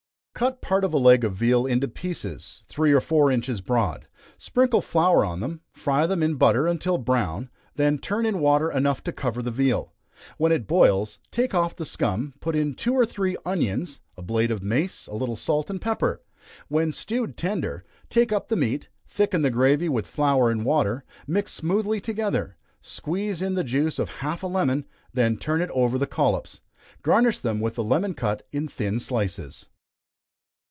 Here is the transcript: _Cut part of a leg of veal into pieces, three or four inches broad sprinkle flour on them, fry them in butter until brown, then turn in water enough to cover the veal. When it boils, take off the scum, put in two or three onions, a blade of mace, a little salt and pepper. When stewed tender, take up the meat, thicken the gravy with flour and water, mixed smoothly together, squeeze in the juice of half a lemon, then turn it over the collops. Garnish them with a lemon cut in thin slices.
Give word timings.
_Cut 0.43 0.59
part 0.59 0.83
of 0.83 0.91
a 0.91 0.97
leg 0.97 1.23
of 1.23 1.35
veal 1.35 1.67
into 1.67 1.87
pieces, 1.87 2.63
three 2.67 2.91
or 2.93 2.99
four 3.01 3.29
inches 3.29 3.61
broad 3.61 4.07
sprinkle 4.39 4.81
flour 4.81 5.23
on 5.23 5.39
them, 5.39 5.61
fry 5.71 6.07
them 6.07 6.23
in 6.23 6.33
butter 6.33 6.67
until 6.67 6.97
brown, 6.97 7.51
then 7.75 7.99
turn 7.99 8.25
in 8.25 8.39
water 8.39 8.71
enough 8.71 9.03
to 9.03 9.11
cover 9.11 9.43
the 9.43 9.51
veal. 9.51 9.93
When 10.39 10.51
it 10.51 10.65
boils, 10.65 11.19
take 11.29 11.53
off 11.53 11.75
the 11.75 11.85
scum, 11.85 12.33
put 12.39 12.55
in 12.55 12.73
two 12.73 12.93
or 12.95 13.05
three 13.05 13.37
onions, 13.45 14.01
a 14.17 14.23
blade 14.23 14.49
of 14.49 14.63
mace, 14.63 15.05
a 15.05 15.13
little 15.13 15.35
salt 15.35 15.69
and 15.69 15.79
pepper. 15.79 16.23
When 16.69 16.91
stewed 16.91 17.37
tender, 17.37 17.85
take 18.09 18.31
up 18.31 18.47
the 18.47 18.55
meat, 18.55 18.89
thicken 19.07 19.43
the 19.43 19.51
gravy 19.51 19.89
with 19.89 20.07
flour 20.07 20.49
and 20.49 20.65
water, 20.65 21.03
mixed 21.27 21.53
smoothly 21.53 22.01
together, 22.01 22.57
squeeze 22.79 23.43
in 23.43 23.53
the 23.53 23.63
juice 23.65 23.99
of 23.99 24.09
half 24.09 24.41
a 24.41 24.47
lemon, 24.47 24.87
then 25.13 25.37
turn 25.37 25.61
it 25.61 25.69
over 25.69 25.99
the 25.99 26.07
collops. 26.07 26.61
Garnish 27.03 27.37
them 27.37 27.59
with 27.59 27.77
a 27.77 27.83
lemon 27.83 28.15
cut 28.15 28.41
in 28.51 28.67
thin 28.67 28.99
slices. 28.99 29.67